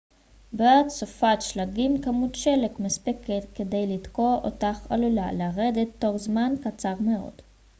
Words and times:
בעת 0.53 0.89
סופת 0.89 1.37
שלגים 1.39 2.01
כמות 2.01 2.35
שלג 2.35 2.71
מספקת 2.79 3.43
כדי 3.55 3.95
לתקוע 3.97 4.39
אותך 4.43 4.91
עלולה 4.91 5.31
לרדת 5.31 5.87
תוך 5.99 6.17
זמן 6.17 6.53
קצר 6.63 6.93
מאוד 6.99 7.41